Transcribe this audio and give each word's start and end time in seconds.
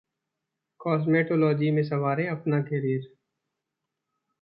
cosmetology 0.79 1.71
में 1.71 1.83
संवारे 1.83 2.27
अपना 2.27 2.61
करियर 2.61 3.07